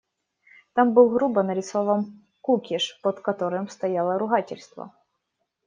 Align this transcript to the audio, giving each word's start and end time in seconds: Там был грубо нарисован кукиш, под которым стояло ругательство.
Там 0.75 0.93
был 0.95 1.09
грубо 1.09 1.43
нарисован 1.43 2.23
кукиш, 2.41 2.99
под 3.03 3.19
которым 3.19 3.69
стояло 3.69 4.17
ругательство. 4.17 4.95